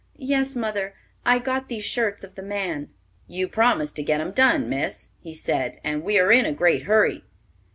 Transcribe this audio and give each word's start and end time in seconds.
"Yes, 0.17 0.55
mother, 0.55 0.95
I 1.27 1.37
got 1.37 1.69
these 1.69 1.83
shirts 1.83 2.23
of 2.23 2.33
the 2.33 2.41
man." 2.41 2.89
"You 3.27 3.47
promised 3.47 3.95
to 3.97 4.03
get 4.03 4.19
'em 4.19 4.31
done, 4.31 4.67
Miss," 4.67 5.09
he 5.21 5.31
said, 5.35 5.79
"and 5.83 6.01
we 6.01 6.17
are 6.17 6.31
in 6.31 6.47
a 6.47 6.51
great 6.51 6.85
hurry." 6.85 7.23